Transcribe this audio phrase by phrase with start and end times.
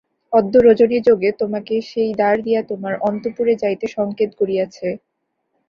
[0.33, 4.87] অদ্য রজনীযোগে তোমাকে সেই দ্বার দিয়া তাহার অন্তঃপুরে যাইতে সঙ্কেত করিয়াছে।